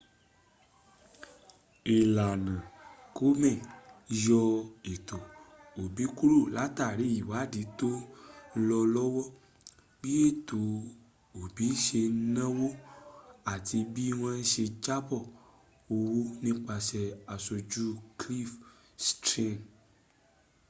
ìlànà 1.97 2.53
komen 3.15 3.57
yọ 4.23 4.41
ètò 4.93 5.19
òbí 5.81 6.03
kúrò 6.17 6.39
látàrí 6.55 7.05
ìwádìí 7.19 7.65
tọ́ 7.79 7.95
ń 8.57 8.63
lọ 8.69 8.79
lọ́wọ́ 8.95 9.27
bí 9.99 10.11
ètò 10.27 10.61
òbí 11.41 11.67
ṣe 11.85 12.01
náwó 12.35 12.67
àti 13.53 13.79
bí 13.93 14.05
wọ́n 14.19 14.39
ṣe 14.51 14.63
jábọ̀ 14.83 15.23
owó 15.95 16.19
nípasẹ̀ 16.43 17.07
àṣójú 17.33 17.85
cliff 18.19 18.51
stearns 19.07 19.61